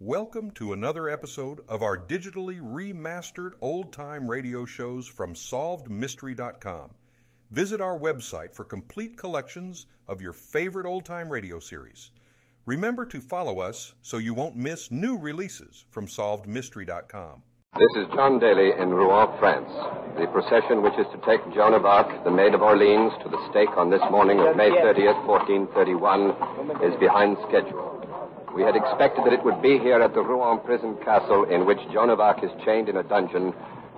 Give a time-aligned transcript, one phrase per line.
[0.00, 6.90] Welcome to another episode of our digitally remastered old time radio shows from SolvedMystery.com.
[7.50, 12.12] Visit our website for complete collections of your favorite old time radio series.
[12.64, 17.42] Remember to follow us so you won't miss new releases from SolvedMystery.com.
[17.76, 19.68] This is John Daly in Rouen, France.
[20.16, 23.50] The procession which is to take Joan of Arc, the Maid of Orleans, to the
[23.50, 27.98] stake on this morning of May 30th, 1431, is behind schedule.
[28.54, 31.78] We had expected that it would be here at the Rouen prison castle in which
[31.92, 33.52] Joan of Arc is chained in a dungeon,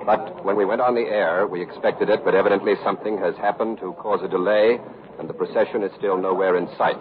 [0.05, 3.79] but when we went on the air, we expected it, but evidently something has happened
[3.79, 4.79] to cause a delay,
[5.19, 7.01] and the procession is still nowhere in sight.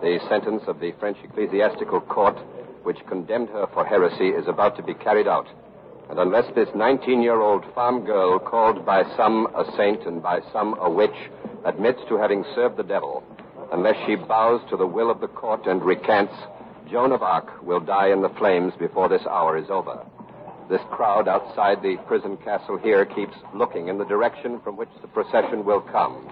[0.00, 2.38] The sentence of the French ecclesiastical court,
[2.84, 5.46] which condemned her for heresy, is about to be carried out.
[6.10, 10.40] And unless this 19 year old farm girl, called by some a saint and by
[10.52, 11.30] some a witch,
[11.64, 13.22] admits to having served the devil,
[13.72, 16.32] unless she bows to the will of the court and recants,
[16.90, 20.06] Joan of Arc will die in the flames before this hour is over.
[20.70, 25.08] This crowd outside the prison castle here keeps looking in the direction from which the
[25.08, 26.28] procession will come.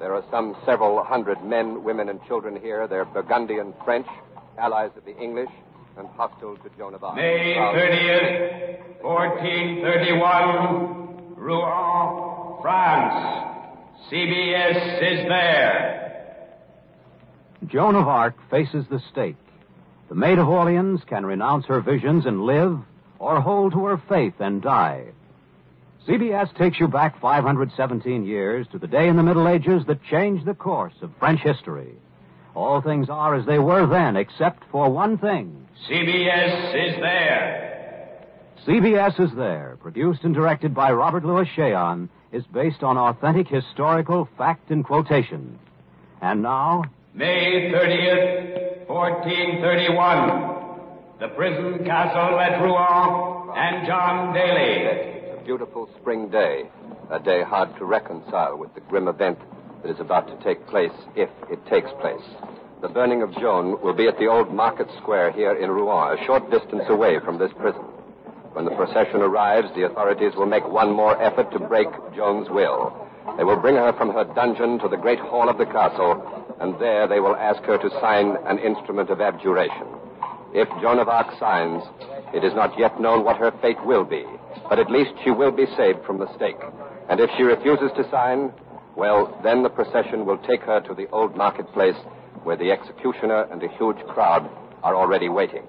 [0.00, 2.88] There are some several hundred men, women, and children here.
[2.88, 4.06] They're Burgundian French,
[4.58, 5.50] allies of the English,
[5.96, 7.14] and hostile to Joan of Arc.
[7.16, 13.48] May 30th, 1431, Rouen, France.
[14.10, 16.00] CBS is there.
[17.66, 19.36] Joan of Arc faces the stake.
[20.08, 22.78] The Maid of Orleans can renounce her visions and live,
[23.18, 25.06] or hold to her faith and die.
[26.06, 30.44] CBS takes you back 517 years to the day in the Middle Ages that changed
[30.44, 31.94] the course of French history.
[32.54, 35.66] All things are as they were then, except for one thing.
[35.88, 37.72] CBS is there.
[38.66, 44.28] CBS is there, produced and directed by Robert Lewis Shayon, is based on authentic historical
[44.36, 45.58] fact and quotation.
[46.20, 51.18] And now, May 30th, 1431.
[51.20, 54.84] The prison castle at Rouen and John Daly.
[54.84, 56.64] It's a beautiful spring day,
[57.10, 59.38] a day hard to reconcile with the grim event
[59.82, 62.22] that is about to take place if it takes place.
[62.80, 66.26] The burning of Joan will be at the old market square here in Rouen, a
[66.26, 67.82] short distance away from this prison.
[68.52, 73.08] When the procession arrives, the authorities will make one more effort to break Joan's will.
[73.36, 76.78] They will bring her from her dungeon to the great hall of the castle, and
[76.78, 79.86] there they will ask her to sign an instrument of abjuration.
[80.54, 81.82] If Joan of Arc signs,
[82.32, 84.24] it is not yet known what her fate will be,
[84.68, 86.60] but at least she will be saved from the stake.
[87.10, 88.52] And if she refuses to sign,
[88.96, 91.96] well, then the procession will take her to the old marketplace
[92.44, 94.48] where the executioner and a huge crowd
[94.84, 95.64] are already waiting.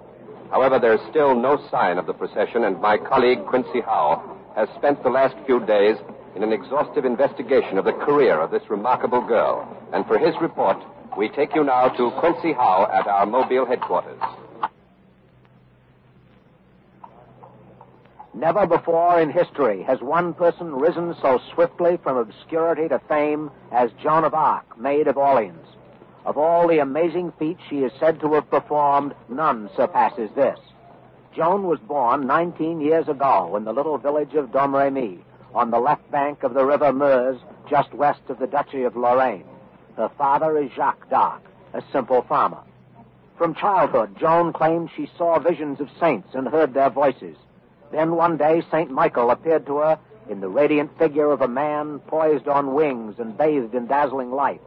[0.51, 4.69] However, there is still no sign of the procession, and my colleague Quincy Howe has
[4.77, 5.97] spent the last few days
[6.35, 9.67] in an exhaustive investigation of the career of this remarkable girl.
[9.93, 10.77] And for his report,
[11.17, 14.19] we take you now to Quincy Howe at our Mobile headquarters.
[18.33, 23.91] Never before in history has one person risen so swiftly from obscurity to fame as
[24.01, 25.67] Joan of Arc, Maid of Orleans.
[26.25, 30.57] Of all the amazing feats she is said to have performed, none surpasses this.
[31.35, 35.19] Joan was born 19 years ago in the little village of Domremy,
[35.53, 39.45] on the left bank of the river Meuse, just west of the Duchy of Lorraine.
[39.95, 41.41] Her father is Jacques d'Arc,
[41.73, 42.59] a simple farmer.
[43.37, 47.37] From childhood, Joan claimed she saw visions of saints and heard their voices.
[47.91, 48.89] Then one day, St.
[48.89, 49.99] Michael appeared to her
[50.29, 54.61] in the radiant figure of a man poised on wings and bathed in dazzling light.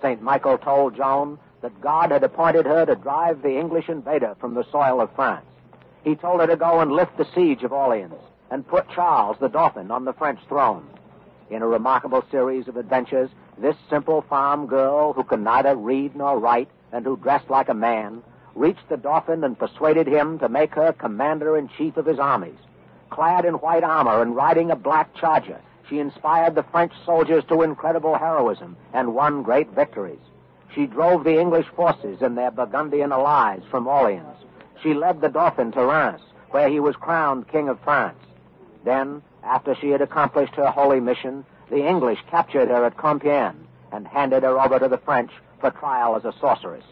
[0.00, 0.22] St.
[0.22, 4.66] Michael told Joan that God had appointed her to drive the English invader from the
[4.70, 5.46] soil of France.
[6.04, 8.14] He told her to go and lift the siege of Orleans
[8.52, 10.86] and put Charles the Dauphin on the French throne.
[11.48, 16.38] In a remarkable series of adventures, this simple farm girl who could neither read nor
[16.38, 18.22] write and who dressed like a man
[18.54, 22.58] reached the Dauphin and persuaded him to make her commander in chief of his armies.
[23.08, 25.58] Clad in white armor and riding a black charger,
[25.88, 30.20] she inspired the French soldiers to incredible heroism and won great victories.
[30.74, 34.36] She drove the English forces and their Burgundian allies from Orleans.
[34.82, 36.20] She led the Dauphin to Reims,
[36.50, 38.18] where he was crowned King of France.
[38.84, 44.06] Then, after she had accomplished her holy mission, the English captured her at Compiègne and
[44.06, 45.30] handed her over to the French
[45.60, 46.84] for trial as a sorceress.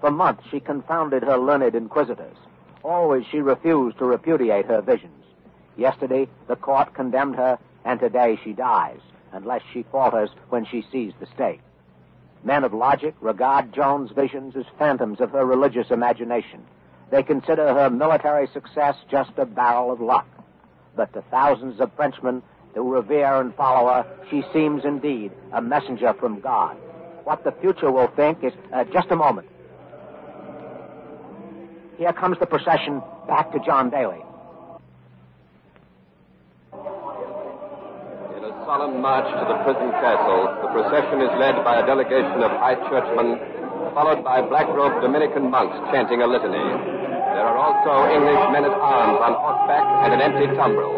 [0.00, 2.36] For months she confounded her learned inquisitors.
[2.82, 5.24] Always she refused to repudiate her visions.
[5.76, 9.00] Yesterday the court condemned her, and today she dies,
[9.32, 11.60] unless she falters when she sees the stake.
[12.44, 16.64] Men of logic regard Joan's visions as phantoms of her religious imagination.
[17.10, 20.26] They consider her military success just a barrel of luck.
[20.98, 22.42] But to thousands of Frenchmen
[22.74, 26.76] who revere and follow her, she seems indeed a messenger from God.
[27.22, 29.46] What the future will think is uh, just a moment.
[31.98, 34.18] Here comes the procession back to John Daly.
[38.36, 42.42] In a solemn march to the prison castle, the procession is led by a delegation
[42.42, 43.38] of high churchmen,
[43.94, 47.17] followed by black-robed Dominican monks chanting a litany.
[47.34, 50.96] There are also English men at arms on horseback and an empty tumbril.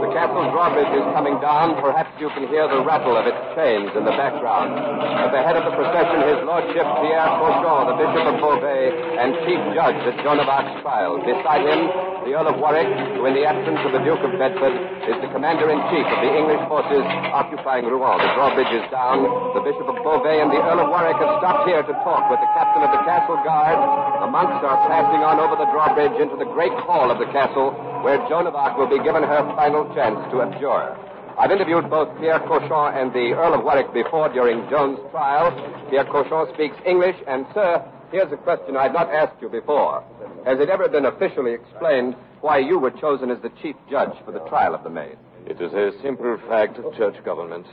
[0.00, 1.78] The castle drawbridge is coming down.
[1.82, 4.74] Perhaps you can hear the rattle of its chains in the background.
[4.74, 9.34] At the head of the procession, his lordship Pierre Cauchon, the Bishop of Beauvais, and
[9.46, 11.18] chief judge at Joan of Arc's trial.
[11.22, 14.76] Beside him, the Earl of Warwick, who in the absence of the Duke of Bedford
[15.08, 18.20] is the commander-in-chief of the English forces occupying Rouen.
[18.20, 19.24] The drawbridge is down.
[19.56, 22.40] The Bishop of Beauvais and the Earl of Warwick have stopped here to talk with
[22.44, 23.78] the captain of the castle guard.
[24.20, 27.72] The monks are passing on over the drawbridge into the great hall of the castle,
[28.04, 30.96] where Joan of Arc will be given her final chance to abjure.
[31.40, 35.48] I've interviewed both Pierre Cauchon and the Earl of Warwick before during Joan's trial.
[35.88, 37.80] Pierre Cauchon speaks English, and, sir,
[38.10, 40.04] here's a question I've not asked you before.
[40.44, 44.32] Has it ever been officially explained why you were chosen as the chief judge for
[44.32, 45.16] the trial of the maid?
[45.46, 47.66] It is a simple fact of church government.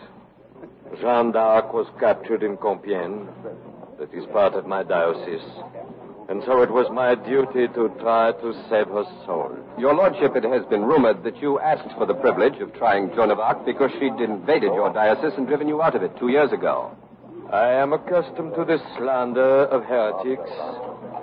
[1.02, 3.28] Jeanne d'Arc was captured in Compiègne.
[4.00, 5.42] That is part of my diocese.
[6.30, 9.58] And so it was my duty to try to save her soul.
[9.80, 13.32] Your Lordship, it has been rumored that you asked for the privilege of trying Joan
[13.32, 16.52] of Arc because she'd invaded your diocese and driven you out of it two years
[16.52, 16.92] ago.
[17.52, 20.52] I am accustomed to the slander of heretics.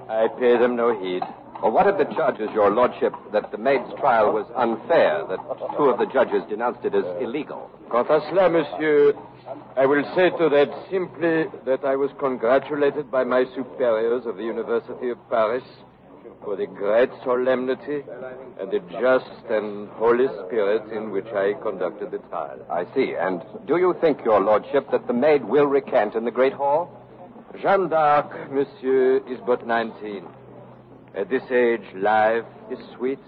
[0.09, 1.23] I pay them no heed.
[1.63, 5.39] Well, what of the charges, Your Lordship, that the maid's trial was unfair, that
[5.77, 7.71] two of the judges denounced it as illegal?
[7.91, 9.13] Quant à cela, monsieur,
[9.77, 14.45] I will say to that simply that I was congratulated by my superiors of the
[14.45, 15.65] University of Paris
[16.45, 18.05] for the great solemnity
[18.61, 22.61] and the just and holy spirit in which I conducted the trial.
[22.71, 23.15] I see.
[23.19, 27.01] And do you think, Your Lordship, that the maid will recant in the Great Hall?
[27.61, 30.27] Jeanne d'Arc, monsieur, is but 19.
[31.15, 33.21] At this age, life is sweet.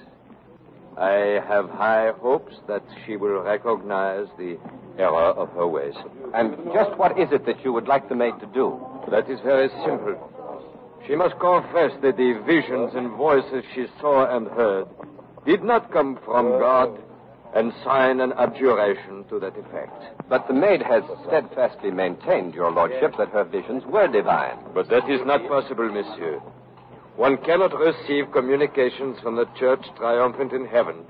[0.97, 4.59] I have high hopes that she will recognize the
[4.99, 5.95] error of her ways.
[6.35, 8.81] And just what is it that you would like the maid to do?
[9.11, 10.33] That is very simple.
[11.07, 14.87] She must confess that the visions and voices she saw and heard
[15.47, 16.99] did not come from God
[17.55, 20.29] and sign an abjuration to that effect.
[20.29, 24.59] But the maid has steadfastly maintained, Your Lordship, that her visions were divine.
[24.75, 26.41] But that is not possible, monsieur.
[27.17, 31.07] One cannot receive communications from the church triumphant in heaven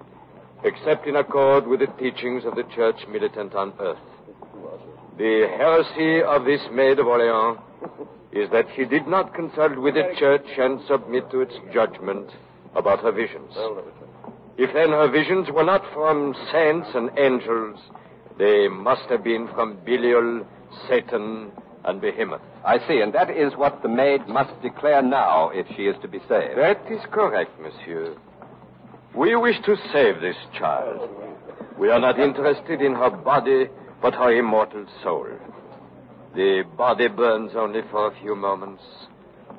[0.64, 3.98] except in accord with the teachings of the church militant on earth.
[5.18, 7.58] The heresy of this Maid of Orleans
[8.36, 12.30] is that she did not consult with the church and submit to its judgment
[12.74, 13.52] about her visions.
[14.58, 17.78] If then her visions were not from saints and angels,
[18.38, 20.46] they must have been from Belial,
[20.88, 21.50] Satan,
[21.84, 22.42] and Behemoth.
[22.64, 26.08] I see, and that is what the maid must declare now if she is to
[26.08, 26.58] be saved.
[26.58, 28.16] That is correct, monsieur.
[29.14, 31.08] We wish to save this child.
[31.78, 33.68] We are not interested in her body,
[34.02, 35.28] but her immortal soul.
[36.36, 38.82] The body burns only for a few moments,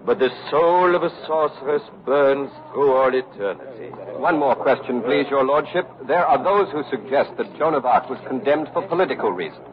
[0.05, 3.89] but the soul of a sorceress burns through all eternity.
[4.19, 5.89] One more question, please, Your Lordship.
[6.07, 9.65] There are those who suggest that Joan of Arc was condemned for political reasons.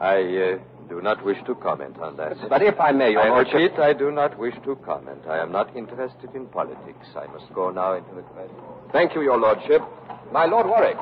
[0.00, 0.58] I uh,
[0.88, 2.36] do not wish to comment on that.
[2.48, 3.54] But if I may, Your I Lordship.
[3.54, 5.20] repeat, I do not wish to comment.
[5.28, 7.06] I am not interested in politics.
[7.14, 8.50] I must go now into the great.
[8.92, 9.82] Thank you, Your Lordship.
[10.32, 10.96] My Lord Warwick.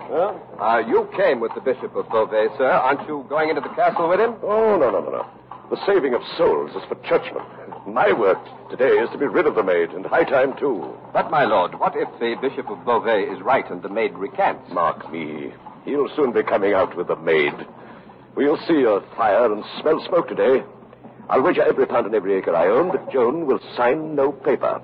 [0.58, 2.70] Uh, you came with the Bishop of Beauvais, sir.
[2.70, 4.35] Aren't you going into the castle with him?
[4.42, 5.26] Oh, no, no, no, no.
[5.68, 7.44] The saving of souls is for churchmen.
[7.87, 8.38] My work
[8.70, 10.97] today is to be rid of the maid, and high time, too.
[11.12, 14.73] But, my lord, what if the Bishop of Beauvais is right and the maid recants?
[14.73, 15.52] Mark me.
[15.85, 17.52] He'll soon be coming out with the maid.
[18.35, 20.62] We'll see a fire and smell smoke today.
[21.28, 24.80] I'll wager every pound and every acre I own that Joan will sign no paper.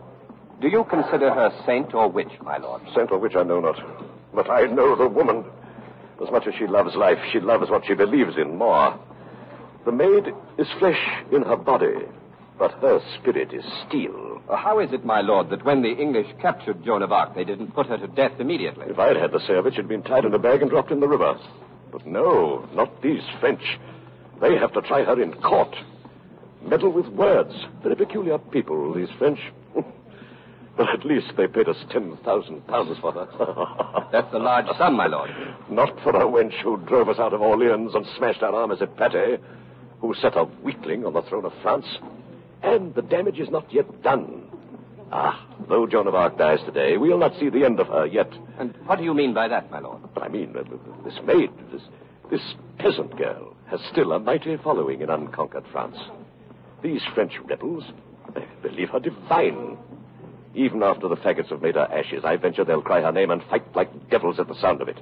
[0.61, 2.83] Do you consider her saint or witch, my lord?
[2.95, 3.81] Saint or witch, I know not.
[4.35, 5.45] But I know the woman.
[6.23, 8.99] As much as she loves life, she loves what she believes in more.
[9.85, 11.01] The maid is flesh
[11.33, 12.07] in her body,
[12.59, 14.41] but her spirit is steel.
[14.49, 17.45] Uh, how is it, my lord, that when the English captured Joan of Arc, they
[17.45, 18.87] didn't put her to death immediately?
[18.89, 20.91] If I'd had the say of it, she'd been tied in a bag and dropped
[20.91, 21.39] in the river.
[21.93, 23.63] But no, not these French.
[24.41, 25.75] They have to try her in court.
[26.63, 27.55] Meddle with words.
[27.83, 29.39] Very peculiar people, these French.
[30.77, 33.27] But at least they paid us ten thousand pounds for her.
[34.13, 35.31] That's a large sum, my lord.
[35.71, 38.97] Not for a wench who drove us out of Orleans and smashed our armies at
[38.97, 39.39] Patay,
[40.01, 41.87] who set a weakling on the throne of France.
[42.63, 44.51] And the damage is not yet done.
[45.13, 48.33] Ah, though Joan of Arc dies today, we'll not see the end of her yet.
[48.59, 50.01] And what do you mean by that, my lord?
[50.21, 50.63] I mean, uh,
[51.05, 51.83] this maid, this,
[52.31, 55.99] this peasant girl, has still a mighty following in unconquered France.
[56.83, 57.85] These French rebels
[58.37, 59.79] I believe her divine.
[60.55, 63.43] Even after the faggots have made her ashes, I venture they'll cry her name and
[63.51, 64.99] fight like devils at the sound of it.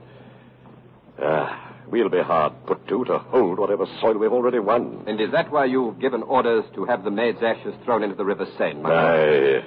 [1.20, 5.04] Ah, we'll be hard put to to hold whatever soil we've already won.
[5.06, 8.24] And is that why you've given orders to have the maid's ashes thrown into the
[8.24, 9.64] River Seine, my Aye.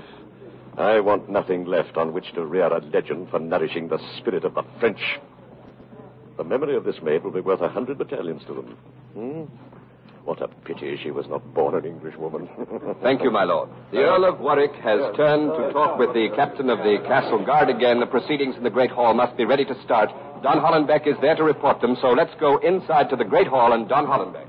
[0.77, 4.56] I want nothing left on which to rear a legend for nourishing the spirit of
[4.56, 5.00] the French.
[6.38, 8.77] The memory of this maid will be worth a hundred battalions to them.
[9.13, 9.44] Hmm?
[10.25, 12.50] What a pity she was not born an Englishwoman.
[13.03, 13.70] Thank you, my lord.
[13.91, 17.46] The uh, Earl of Warwick has turned to talk with the captain of the castle
[17.46, 18.00] guard again.
[18.00, 20.10] The proceedings in the Great Hall must be ready to start.
[20.41, 23.74] Don Hollenbeck is there to report them, so let's go inside to the Great Hall
[23.74, 24.48] and Don Hollenbeck.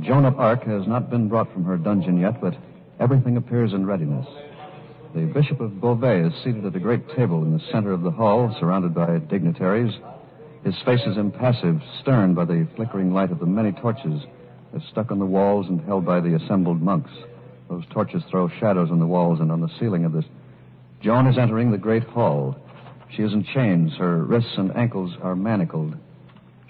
[0.00, 2.54] Joan of Arc has not been brought from her dungeon yet, but
[2.98, 4.26] everything appears in readiness.
[5.12, 8.12] The Bishop of Beauvais is seated at a great table in the center of the
[8.12, 9.92] hall, surrounded by dignitaries.
[10.62, 14.22] His face is impassive, stern by the flickering light of the many torches
[14.72, 17.10] that stuck on the walls and held by the assembled monks.
[17.68, 20.26] Those torches throw shadows on the walls and on the ceiling of this.
[21.02, 22.54] Joan is entering the great hall.
[23.10, 23.96] She is in chains.
[23.96, 25.96] Her wrists and ankles are manacled.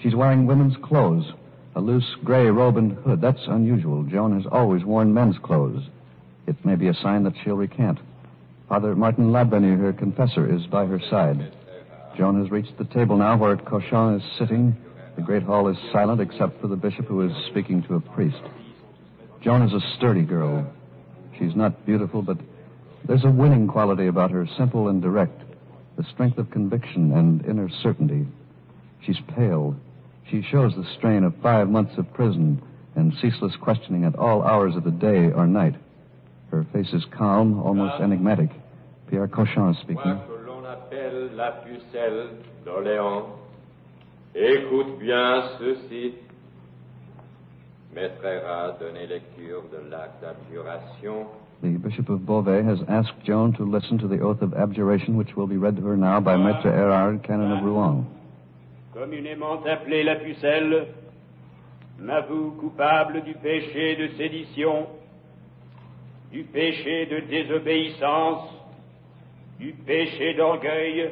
[0.02, 1.30] She's wearing women's clothes,
[1.75, 3.20] a loose gray robe and hood.
[3.20, 4.02] That's unusual.
[4.04, 5.82] Joan has always worn men's clothes.
[6.47, 7.99] It may be a sign that she'll recant.
[8.70, 11.52] Father Martin Ladvenu, her confessor, is by her side.
[12.16, 14.76] Joan has reached the table now where Cauchon is sitting.
[15.16, 18.40] The great hall is silent except for the bishop who is speaking to a priest.
[19.42, 20.72] Joan is a sturdy girl.
[21.36, 22.38] She's not beautiful, but
[23.08, 25.42] there's a winning quality about her, simple and direct,
[25.96, 28.24] the strength of conviction and inner certainty.
[29.04, 29.74] She's pale.
[30.30, 32.62] She shows the strain of five months of prison
[32.94, 35.74] and ceaseless questioning at all hours of the day or night.
[36.52, 38.50] Her face is calm, almost enigmatic.
[39.10, 39.96] Pierre Cochon speaking.
[40.04, 42.28] Moi que l'on appelle la pucelle
[42.64, 43.26] d'Orléans,
[44.34, 46.14] écoute bien ceci.
[47.92, 51.26] Maître Héra donnait lecture de l'acte d'abjuration
[51.62, 55.36] The Bishop of Beauvais has asked Joan to listen to the oath of abjuration, which
[55.36, 58.06] will be read to her now by Maître Erard, canon of Rouen.
[58.94, 60.86] communément appelé la pucelle,
[61.98, 64.86] m'avoue coupable du péché de sédition,
[66.30, 68.59] du péché de désobéissance,
[69.60, 71.10] du péché d'orgueil,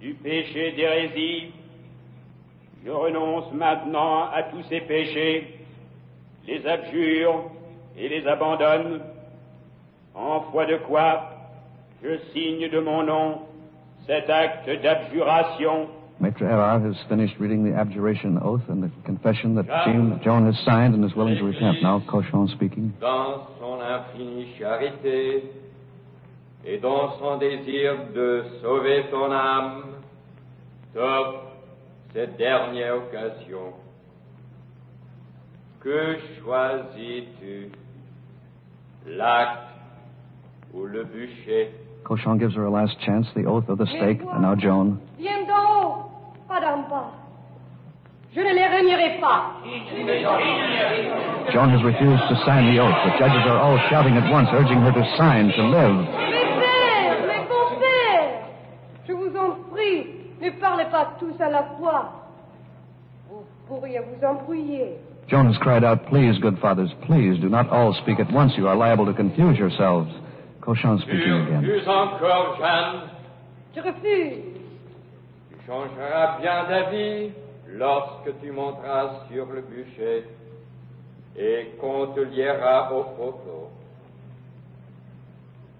[0.00, 1.50] du péché d'hérésie.
[2.84, 5.58] Je renonce maintenant à tous ces péchés,
[6.46, 7.50] les abjure
[7.96, 9.00] et les abandonne,
[10.14, 11.22] en foi de quoi
[12.02, 13.38] je signe de mon nom
[14.06, 15.88] cet acte d'abjuration.
[16.20, 20.56] Maître Erard has finished reading the abjuration oath and the confession that Jean, Joan has
[20.64, 21.82] signed and is willing to recant.
[21.82, 22.92] Now Cochon speaking.
[23.00, 25.44] dans son infinie charité
[26.64, 29.82] et dans son désir de sauver ton âme,
[30.94, 31.44] t'offre
[32.12, 33.72] cette dernière occasion.
[35.80, 37.72] Que choisis-tu?
[39.06, 39.68] L'acte
[40.72, 41.70] ou le bûcher?
[42.04, 44.98] Cochon gives her a last chance, the oath of the stake, and now Joan.
[45.18, 46.04] Viens d'en haut,
[46.48, 47.10] pas d'en bas.
[48.34, 49.56] Je ne les régnerai pas.
[51.52, 52.94] Joan has refused to sign the oath.
[53.04, 55.96] The judges are all shouting at once, urging her to sign, to live.
[56.30, 58.48] Mes pères, mes compères,
[59.06, 60.06] je vous en prie,
[60.40, 62.12] ne parlez pas tous à la fois.
[63.30, 64.96] Vous pourriez vous embrouiller.
[65.28, 68.52] Joan has cried out, Please, good fathers, please, do not all speak at once.
[68.58, 70.10] You are liable to confuse yourselves.
[70.60, 71.62] Cochon speaking again.
[71.62, 73.08] Plus encore, Jeanne,
[73.74, 74.44] Je refuse.
[75.50, 77.30] tu changeras bien d'avis
[77.68, 80.24] lorsque tu monteras sur le bûcher
[81.38, 83.70] et qu'on te liera au poteau.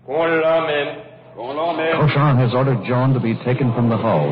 [0.06, 0.96] Qu'on l'emmène.
[1.32, 4.28] Cauchon has ordered Joan to be taken from the hall.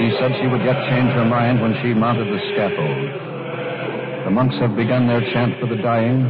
[0.00, 4.24] He said she would yet change her mind when she mounted the scaffold.
[4.24, 6.24] The monks have begun their chant for the dying.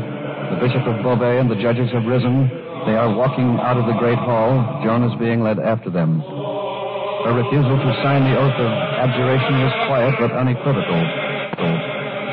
[0.51, 2.51] The Bishop of Beauvais and the judges have risen.
[2.91, 4.83] They are walking out of the great hall.
[4.83, 6.19] Joan is being led after them.
[6.19, 11.03] Her refusal to sign the oath of abjuration was quiet but unequivocal.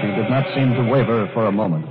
[0.02, 1.86] She did not seem to waver for a moment.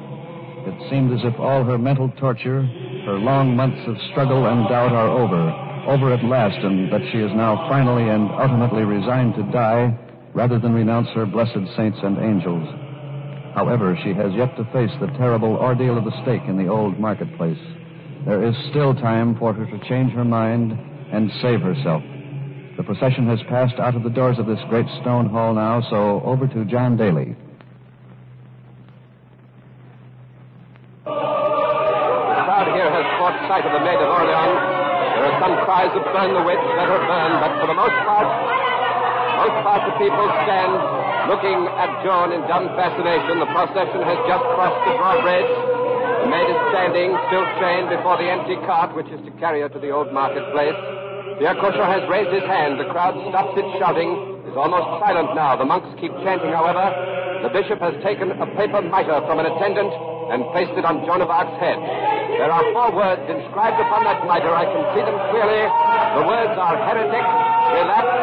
[0.66, 2.66] It seemed as if all her mental torture,
[3.06, 7.18] her long months of struggle and doubt are over, over at last, and that she
[7.18, 9.96] is now finally and ultimately resigned to die
[10.34, 12.68] rather than renounce her blessed saints and angels.
[13.54, 16.98] However, she has yet to face the terrible ordeal of the stake in the old
[17.00, 17.58] marketplace.
[18.26, 20.72] There is still time for her to change her mind
[21.12, 22.02] and save herself.
[22.76, 26.20] The procession has passed out of the doors of this great stone hall now, so
[26.22, 27.34] over to John Daly.
[31.04, 31.12] The
[32.44, 33.85] crowd here has caught sight of the
[35.96, 38.28] Of burn the witch, let her burn, but for the most part,
[39.36, 40.76] Most part the people stand
[41.28, 43.40] looking at Joan in dumb fascination.
[43.40, 45.52] The procession has just crossed the drawbridge.
[46.24, 49.68] The maid is standing, still trained, before the empty cart which is to carry her
[49.72, 50.76] to the old marketplace.
[51.40, 52.80] The accoutreur has raised his hand.
[52.80, 55.56] The crowd stops its shouting, is almost silent now.
[55.56, 56.92] The monks keep chanting, however.
[57.44, 59.92] The bishop has taken a paper mitre from an attendant
[60.32, 61.80] and placed it on Joan of Arc's head.
[62.36, 64.52] There are four words inscribed upon that mitre.
[64.52, 65.64] I can see them clearly.
[66.20, 67.24] The words are heretic,
[67.72, 68.16] relapse,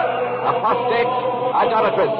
[0.53, 1.11] apostate,
[1.57, 2.13] idolatrous.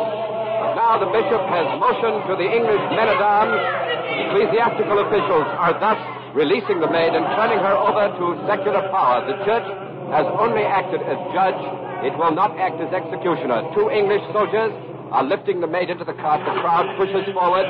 [0.74, 3.62] Now the bishop has motioned to the English men at arms.
[4.10, 6.02] Ecclesiastical officials are thus
[6.34, 9.22] releasing the maid and turning her over to secular power.
[9.30, 9.68] The church
[10.10, 11.62] has only acted as judge.
[12.02, 13.70] It will not act as executioner.
[13.78, 14.74] Two English soldiers
[15.12, 16.40] are lifting the maid into the cart.
[16.46, 17.68] The crowd pushes forward.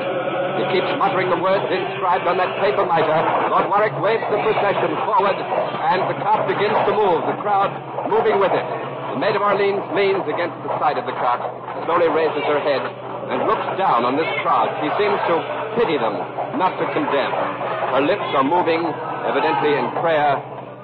[0.60, 3.18] He keeps muttering the words inscribed on that paper mitre.
[3.50, 7.74] Lord Warwick waves the procession forward, and the cart begins to move, the crowd
[8.06, 8.66] moving with it.
[9.14, 11.42] The Maid of Orleans leans against the side of the cart,
[11.86, 14.70] slowly raises her head, and looks down on this crowd.
[14.82, 15.34] She seems to
[15.78, 16.18] pity them,
[16.58, 17.30] not to condemn.
[17.94, 18.82] Her lips are moving,
[19.26, 20.38] evidently in prayer.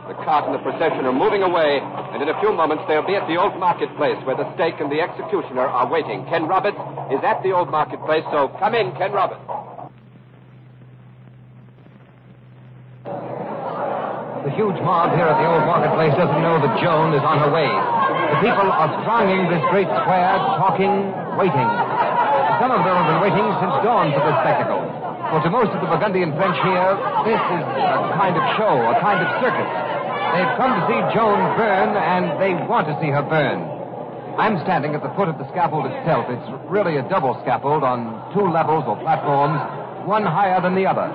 [0.06, 3.14] The cart and the procession are moving away, and in a few moments they'll be
[3.14, 6.26] at the old marketplace where the stake and the executioner are waiting.
[6.26, 6.78] Ken Roberts
[7.14, 9.40] is at the old marketplace, so come in, Ken Roberts.
[14.40, 17.52] The huge mob here at the old marketplace doesn't know that Joan is on her
[17.52, 17.68] way.
[17.68, 21.68] The people are thronging this great square, talking, waiting.
[22.58, 24.80] Some of them have been waiting since dawn for this spectacle.
[25.30, 26.90] For to most of the Burgundian French here,
[27.22, 29.99] this is a kind of show, a kind of circus.
[30.30, 33.66] They've come to see Joan burn, and they want to see her burn.
[34.38, 36.30] I'm standing at the foot of the scaffold itself.
[36.30, 39.58] It's really a double scaffold on two levels or platforms,
[40.06, 41.10] one higher than the other.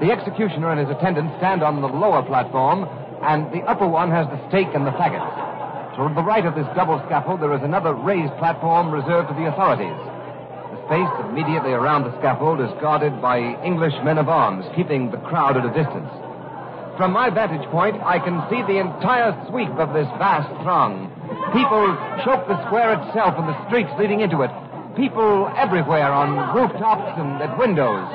[0.00, 2.88] The executioner and his attendants stand on the lower platform,
[3.22, 5.94] and the upper one has the stake and the faggots.
[6.00, 9.46] To the right of this double scaffold, there is another raised platform reserved to the
[9.46, 9.94] authorities.
[10.72, 15.22] The space immediately around the scaffold is guarded by English men of arms, keeping the
[15.22, 16.10] crowd at a distance.
[16.96, 21.10] From my vantage point, I can see the entire sweep of this vast throng.
[21.50, 21.90] People
[22.22, 24.50] choke the square itself and the streets leading into it.
[24.94, 28.06] People everywhere on rooftops and at windows.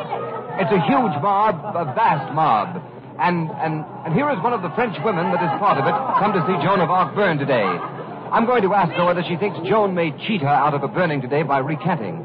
[0.64, 2.80] It's a huge mob, a vast mob.
[3.20, 5.96] And, and, and here is one of the French women that is part of it,
[6.24, 7.68] come to see Joan of Arc burn today.
[8.32, 10.88] I'm going to ask her whether she thinks Joan may cheat her out of a
[10.88, 12.24] burning today by recanting.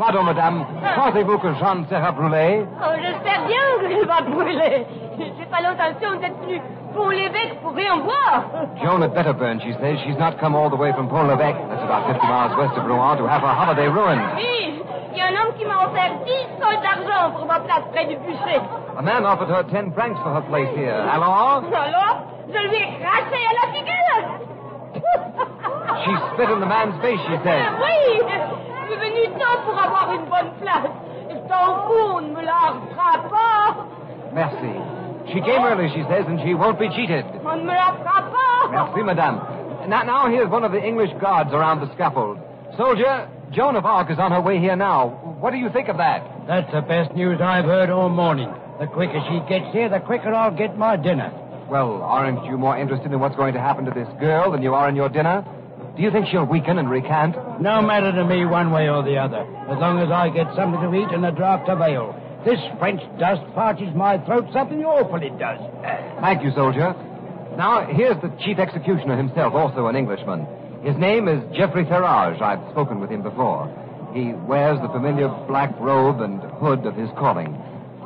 [0.00, 0.64] Pardon, madame.
[0.82, 0.96] Ah.
[0.96, 2.64] Pensez-vous que Jeanne sera brûlée?
[2.80, 4.86] Oh, j'espère bien qu'elle va brûler.
[5.18, 6.58] J'ai pas l'intention d'être plus
[6.94, 8.44] pour l'évêque pour rien voir.
[8.82, 9.98] Joan had better burn, she says.
[10.06, 13.18] She's not come all the way from Pont-l'Evêque, that's about 50 miles west of Rouen,
[13.18, 14.24] to have her holiday ruined.
[14.36, 14.80] Oui,
[15.12, 18.06] il y a un homme qui m'a offert 10 sols d'argent pour ma place près
[18.06, 18.58] du bûcher.
[18.96, 20.96] A man offered her 10 francs for her place here.
[21.12, 21.60] Alors?
[21.76, 24.00] Alors, je lui ai craché à la figure.
[26.04, 27.68] She spit in the man's face, she says.
[27.84, 28.22] Oui,
[28.90, 30.90] suis venu tôt pour avoir une bonne place.
[31.30, 33.86] Et ton fou ne me la fera pas.
[34.32, 34.72] Merci.
[35.32, 37.24] She came early, she says, and she won't be cheated.
[37.44, 38.70] On ne me la fera pas.
[38.70, 39.40] Merci, madame.
[39.88, 42.38] Now, now here's one of the English guards around the scaffold.
[42.76, 45.08] Soldier, Joan of Arc is on her way here now.
[45.40, 46.22] What do you think of that?
[46.46, 48.52] That's the best news I've heard all morning.
[48.80, 51.32] The quicker she gets here, the quicker I'll get my dinner.
[51.68, 54.74] Well, aren't you more interested in what's going to happen to this girl than you
[54.74, 55.44] are in your dinner?
[56.00, 57.36] Do you think she'll weaken and recant?
[57.60, 60.80] No matter to me one way or the other, as long as I get something
[60.80, 62.16] to eat and a draught of ale.
[62.42, 65.60] This French dust parches my throat something awful, it does.
[66.22, 66.96] Thank you, soldier.
[67.58, 70.46] Now, here's the chief executioner himself, also an Englishman.
[70.82, 72.40] His name is Geoffrey Ferrage.
[72.40, 73.68] I've spoken with him before.
[74.14, 77.52] He wears the familiar black robe and hood of his calling.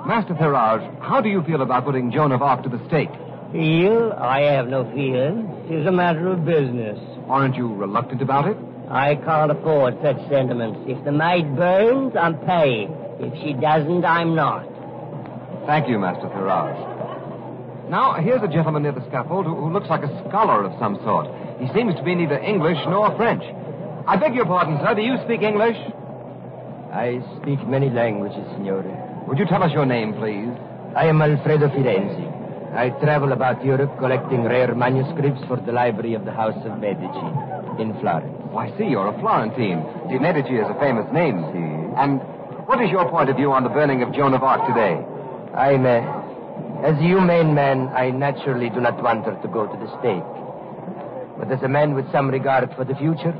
[0.04, 3.14] Master Ferrage, how do you feel about putting Joan of Arc to the stake?
[3.52, 4.12] Feel?
[4.18, 5.46] I have no feeling.
[5.70, 6.98] It's a matter of business.
[7.28, 8.56] Aren't you reluctant about it?
[8.90, 10.80] I can't afford such sentiments.
[10.86, 12.90] If the maid burns, I'm paid.
[13.18, 14.66] If she doesn't, I'm not.
[15.66, 16.76] Thank you, Master Ferrage.
[17.88, 20.96] Now, here's a gentleman near the scaffold who, who looks like a scholar of some
[21.04, 21.28] sort.
[21.60, 23.42] He seems to be neither English nor French.
[24.06, 24.94] I beg your pardon, sir.
[24.94, 25.76] Do you speak English?
[26.92, 28.84] I speak many languages, signore.
[29.28, 30.50] Would you tell us your name, please?
[30.94, 32.33] I am Alfredo Firenze.
[32.74, 37.26] I travel about Europe collecting rare manuscripts for the library of the House of Medici
[37.80, 38.34] in Florence.
[38.50, 39.78] Oh, I see you're a Florentine.
[40.10, 41.38] De Medici is a famous name.
[41.54, 41.70] See.
[41.94, 42.18] And
[42.66, 44.98] what is your point of view on the burning of Joan of Arc today?
[45.54, 46.02] I'm a...
[46.82, 50.26] As a humane man, I naturally do not want her to go to the stake.
[51.38, 53.34] But as a man with some regard for the future,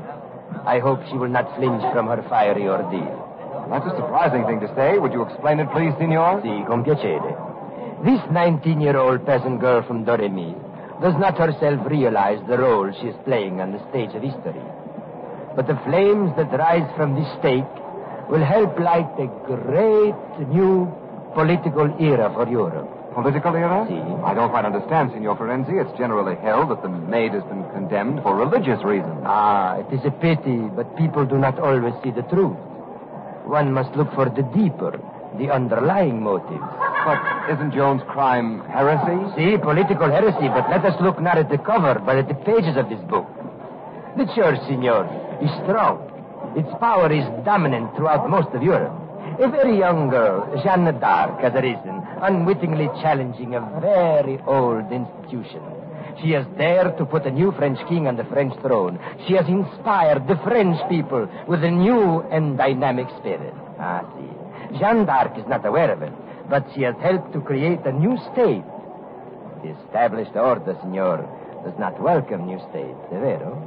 [0.65, 3.67] I hope she will not flinch from her fiery ordeal.
[3.69, 4.97] That's a surprising thing to say.
[4.97, 6.39] Would you explain it, please, signor?
[6.41, 7.35] Si, con piacere.
[8.03, 10.53] This 19-year-old peasant girl from Domremy
[11.01, 14.61] does not herself realize the role she is playing on the stage of history.
[15.55, 17.65] But the flames that rise from this stake
[18.29, 20.17] will help light a great
[20.49, 20.91] new
[21.33, 22.89] political era for Europe.
[23.15, 23.87] Political era?
[24.25, 25.71] I don't quite understand, Signor Firenze.
[25.71, 29.23] It's generally held that the maid has been condemned for religious reasons.
[29.23, 32.57] Ah, it is a pity, but people do not always see the truth.
[33.47, 34.99] One must look for the deeper,
[35.37, 36.63] the underlying motives.
[37.05, 37.21] But
[37.53, 39.19] isn't Joan's crime heresy?
[39.35, 42.77] See, political heresy, but let us look not at the cover, but at the pages
[42.77, 43.27] of this book.
[44.17, 45.05] The church, Signor,
[45.41, 46.01] is strong.
[46.55, 48.93] Its power is dominant throughout most of Europe.
[49.39, 55.61] A very young girl, Jeanne d'Arc, has arisen, unwittingly challenging a very old institution.
[56.23, 58.97] She has dared to put a new French king on the French throne.
[59.27, 63.53] She has inspired the French people with a new and dynamic spirit.
[63.77, 64.44] Ah, see.
[64.79, 66.13] Jeanne d'Arc is not aware of it,
[66.49, 68.63] but she has helped to create a new state.
[69.63, 71.25] The established order, Signor,
[71.63, 73.57] does not welcome new states, eh, vero?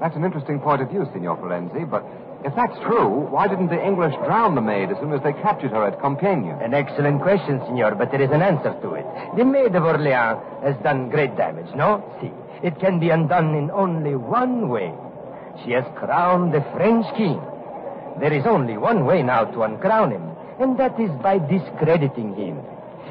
[0.00, 2.04] That's an interesting point of view, Signor Firenze, but
[2.44, 5.72] if that's true, why didn't the English drown the maid as soon as they captured
[5.72, 6.62] her at Compiègne?
[6.64, 9.04] An excellent question, Signor, but there is an answer to it.
[9.36, 12.02] The Maid of Orleans has done great damage, no?
[12.20, 12.30] See,
[12.62, 14.94] it can be undone in only one way.
[15.64, 17.40] She has crowned the French king.
[18.20, 20.22] There is only one way now to uncrown him,
[20.58, 22.58] and that is by discrediting him.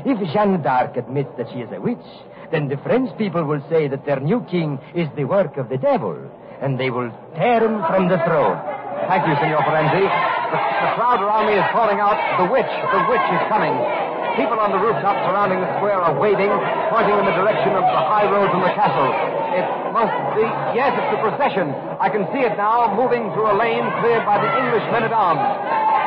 [0.05, 2.05] If Jeanne d'Arc admits that she is a witch,
[2.51, 5.77] then the French people will say that their new king is the work of the
[5.77, 6.15] devil,
[6.61, 8.59] and they will tear him from the throne.
[9.07, 10.03] Thank you, Signor Firenze.
[10.03, 14.16] The, the crowd around me is calling out, the witch, the witch is coming.
[14.37, 16.53] People on the rooftop surrounding the square are waving,
[16.93, 19.09] pointing in the direction of the high road from the castle.
[19.49, 20.45] It must be,
[20.77, 21.73] yes, it's the procession.
[21.97, 25.41] I can see it now, moving through a lane cleared by the English men-at-arms.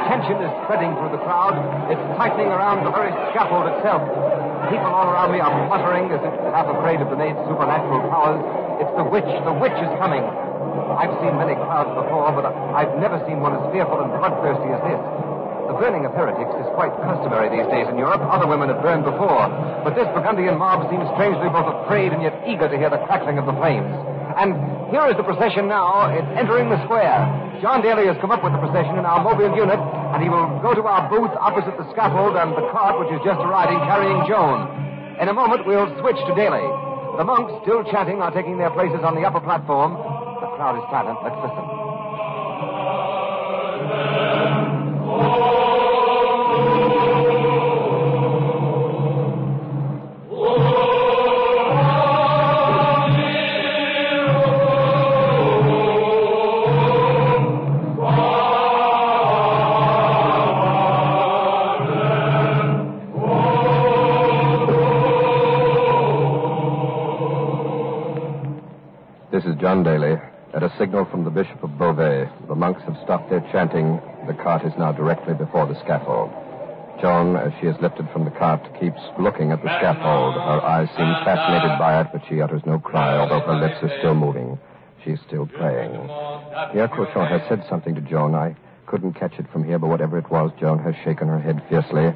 [0.07, 1.59] Tension is spreading through the crowd.
[1.91, 4.07] It's tightening around the very scaffold itself.
[4.71, 8.39] People all around me are muttering as if half afraid of the maid's supernatural powers.
[8.79, 10.23] It's the witch, the witch is coming.
[10.23, 14.83] I've seen many crowds before, but I've never seen one as fearful and bloodthirsty as
[14.87, 15.03] this.
[15.71, 18.19] The burning of heretics is quite customary these days in Europe.
[18.27, 19.47] Other women have burned before.
[19.87, 23.39] But this Burgundian mob seems strangely both afraid and yet eager to hear the crackling
[23.39, 23.87] of the flames.
[24.35, 24.59] And
[24.91, 26.11] here is the procession now.
[26.11, 27.23] It's entering the square.
[27.63, 30.51] John Daly has come up with the procession in our mobile unit, and he will
[30.59, 34.27] go to our booth opposite the scaffold and the cart which is just arriving carrying
[34.27, 34.67] Joan.
[35.23, 36.67] In a moment, we'll switch to Daly.
[37.15, 39.95] The monks, still chanting, are taking their places on the upper platform.
[40.43, 41.23] The crowd is silent.
[41.23, 41.90] Let's listen.
[79.41, 80.35] Looking at the scaffold.
[80.35, 83.99] Her eyes seem fascinated by it, but she utters no cry, although her lips are
[83.99, 84.59] still moving.
[85.03, 85.93] She's still praying.
[86.73, 88.35] Pierre Cauchon has said something to Joan.
[88.35, 91.63] I couldn't catch it from here, but whatever it was, Joan has shaken her head
[91.71, 92.13] fiercely.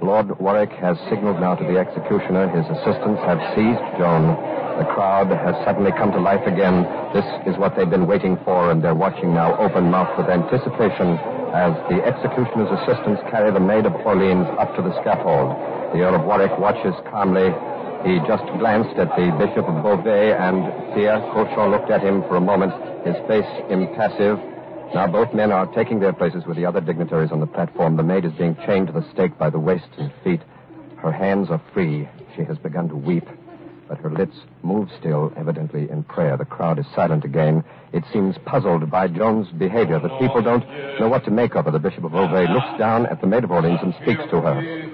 [0.00, 2.46] Lord Warwick has signaled now to the executioner.
[2.54, 4.30] His assistants have seized Joan.
[4.78, 6.86] The crowd has suddenly come to life again.
[7.10, 11.18] This is what they've been waiting for, and they're watching now open-mouthed with anticipation
[11.50, 15.58] as the executioner's assistants carry the Maid of Orleans up to the scaffold.
[15.90, 17.50] The Earl of Warwick watches calmly.
[18.06, 22.36] He just glanced at the Bishop of Beauvais, and Pierre Cauchon looked at him for
[22.36, 22.70] a moment,
[23.02, 24.38] his face impassive.
[24.94, 27.96] Now both men are taking their places with the other dignitaries on the platform.
[27.96, 30.40] The maid is being chained to the stake by the waist and feet.
[30.96, 32.08] Her hands are free.
[32.34, 33.26] She has begun to weep,
[33.86, 36.36] but her lips move still, evidently in prayer.
[36.36, 37.64] The crowd is silent again.
[37.92, 40.00] It seems puzzled by Joan's behavior.
[40.00, 40.64] The people don't
[40.98, 41.70] know what to make of her.
[41.70, 44.88] The Bishop of Beauvais looks down at the maid of Orleans and speaks to her.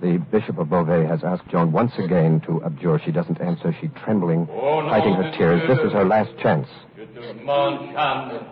[0.00, 2.98] The Bishop of Beauvais has asked Joan once again to abjure.
[3.04, 3.76] She doesn't answer.
[3.80, 5.60] She's trembling, fighting her tears.
[5.68, 6.66] This is her last chance.
[6.96, 8.46] Je te demande, Jeanne,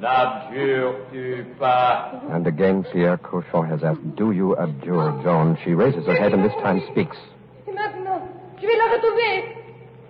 [0.00, 5.56] n'abjures-tu pas And again, Pierre Cauchon has asked, Do you abjure, Joan?
[5.64, 7.16] She raises her head and this time speaks.
[7.66, 8.20] Et maintenant,
[8.60, 9.56] je vais la retrouver.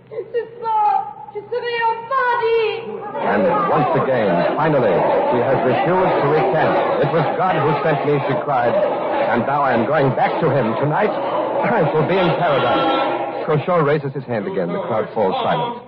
[0.08, 3.02] Ce soir, je serai enfin libre.
[3.16, 4.96] And once again, finally,
[5.32, 6.74] she has refused to recant.
[7.02, 8.74] It was God who sent me, she cried.
[8.74, 10.74] And now I am going back to him.
[10.80, 11.10] Tonight,
[11.66, 13.46] I shall be in paradise.
[13.46, 14.68] Cauchon raises his hand again.
[14.68, 15.82] The crowd falls silent.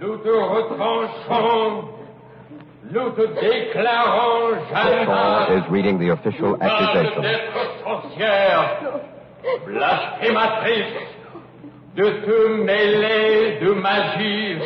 [0.00, 1.84] Nous te retranchons,
[2.88, 7.22] nous te déclarons, Jeanne is reading the official accusation.
[9.66, 11.06] blasphématrice,
[11.96, 14.58] de te mêler de magie.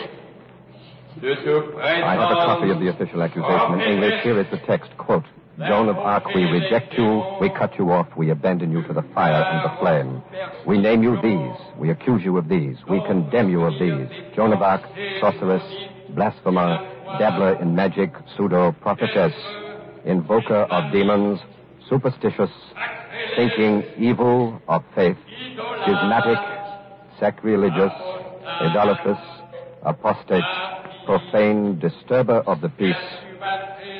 [1.21, 4.23] de te I have a copy of the official accusation in English.
[4.23, 4.91] Here is the text.
[4.97, 5.25] Quote,
[5.59, 9.03] Joan of Arc, we reject you, we cut you off, we abandon you to the
[9.15, 10.23] fire and the flame.
[10.67, 14.09] We name you these, we accuse you of these, we condemn you of these.
[14.35, 14.83] Joan of Arc,
[15.21, 15.63] sorceress,
[16.11, 19.33] blasphemer, dabbler in magic, pseudo prophetess,
[20.05, 21.41] invoker of demons,
[21.89, 22.51] superstitious,
[23.37, 25.17] thinking evil of faith,
[25.85, 26.39] schismatic,
[27.21, 27.93] sacrilegious,
[28.61, 29.19] idolatrous,
[29.83, 30.43] apostate,
[31.07, 32.97] profane, disturber of the peace,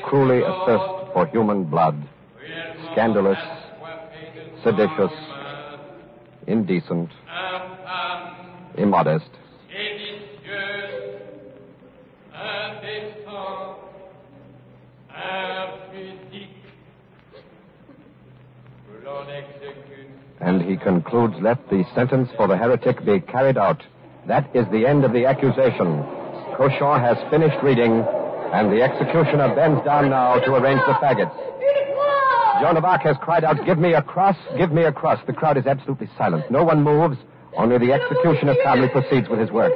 [0.03, 1.95] cruelly athirst for human blood,
[2.91, 3.37] scandalous,
[4.63, 5.11] seditious,
[6.47, 7.09] indecent,
[8.77, 9.29] immodest,
[20.45, 23.81] and he concludes, let the sentence for the heretic be carried out.
[24.27, 26.05] That is the end of the accusation.
[26.55, 28.05] Cauchon has finished reading,
[28.53, 31.33] and the executioner bends down now to arrange the faggots.
[32.61, 35.19] Joan of Arc has cried out, Give me a cross, give me a cross.
[35.25, 36.49] The crowd is absolutely silent.
[36.51, 37.17] No one moves,
[37.57, 39.73] only the executioner calmly proceeds with his work.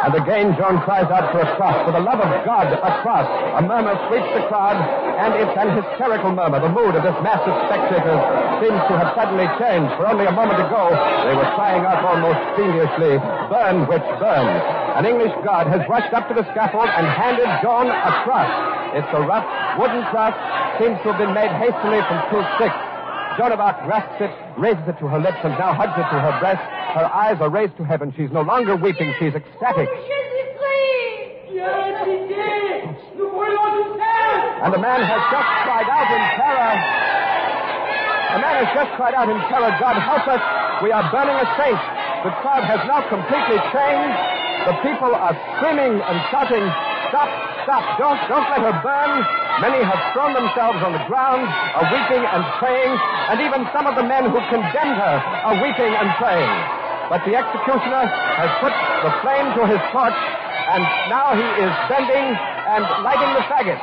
[0.00, 1.76] And again, Joan cries out for a cross.
[1.84, 3.28] For the love of God, a cross.
[3.28, 6.56] A murmur sweeps the crowd, and it's an hysterical murmur.
[6.56, 8.20] The mood of this mass of spectators
[8.64, 9.92] seems to have suddenly changed.
[10.00, 10.88] For only a moment ago,
[11.28, 13.20] they were crying out almost fiendishly,
[13.52, 14.48] Burn, witch, burn.
[14.96, 18.48] An English guard has rushed up to the scaffold and handed Joan a cross.
[18.96, 19.44] It's a rough
[19.76, 20.32] wooden cross,
[20.80, 22.89] seems to have been made hastily from two sticks.
[23.40, 24.28] Joan of Arc grasps it,
[24.60, 26.60] raises it to her lips, and now hugs it to her breast.
[26.92, 28.12] Her eyes are raised to heaven.
[28.12, 29.16] She's no longer weeping.
[29.16, 29.88] She's ecstatic.
[34.60, 36.76] And the man has just cried out in terror.
[38.36, 40.42] The man has just cried out in terror, God help us.
[40.84, 41.80] We are burning a saint.
[42.28, 44.39] The crowd has now completely changed.
[44.66, 46.64] The people are screaming and shouting,
[47.10, 47.26] Stop,
[47.66, 49.12] stop, don't, don't let her burn.
[49.58, 51.42] Many have thrown themselves on the ground,
[51.74, 55.90] are weeping and praying, and even some of the men who condemned her are weeping
[55.90, 56.52] and praying.
[57.10, 58.70] But the executioner has put
[59.02, 60.14] the flame to his torch,
[60.70, 63.80] and now he is bending and lighting the faggot.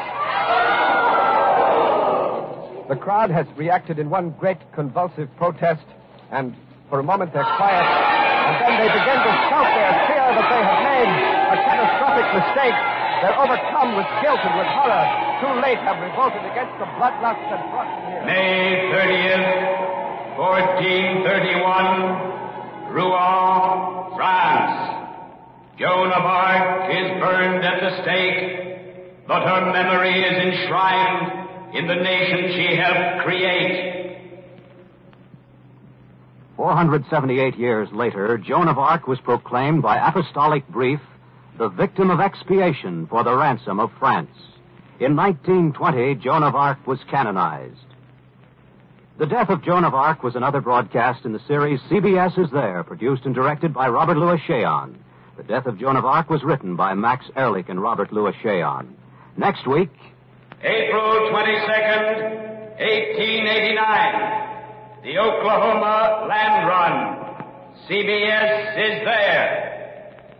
[2.87, 5.83] The crowd has reacted in one great convulsive protest,
[6.31, 6.55] and
[6.89, 10.59] for a moment they're quiet, and then they begin to shout their fear that they
[10.59, 12.75] have made a catastrophic mistake.
[13.23, 15.07] They're overcome with guilt and with horror.
[15.39, 18.27] Too late have revolted against the bloodlust that brought them here.
[18.27, 24.95] May 30th, 1431, Rouen, France.
[25.79, 28.65] Joan of Arc is burned at the stake,
[29.27, 31.31] but her memory is enshrined
[31.75, 33.96] in the nation she helped create.
[36.57, 40.99] 478 years later, Joan of Arc was proclaimed by apostolic brief
[41.59, 44.35] the victim of expiation for the ransom of France.
[44.99, 47.77] In 1920, Joan of Arc was canonized.
[49.19, 52.83] The Death of Joan of Arc was another broadcast in the series CBS is There,
[52.83, 54.95] produced and directed by Robert Lewis Shayon.
[55.37, 58.87] The Death of Joan of Arc was written by Max Ehrlich and Robert Lewis Shayon.
[59.37, 59.91] Next week,
[60.63, 64.56] April 22nd, 1889,
[65.07, 67.75] the Oklahoma Land Run.
[67.89, 70.35] CBS is there.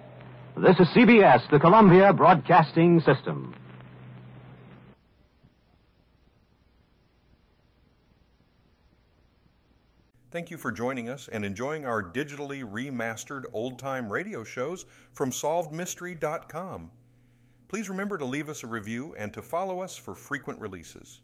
[0.57, 3.55] this is CBS, the Columbia Broadcasting System.
[10.31, 15.31] Thank you for joining us and enjoying our digitally remastered old time radio shows from
[15.31, 16.91] SolvedMystery.com.
[17.69, 21.21] Please remember to leave us a review and to follow us for frequent releases.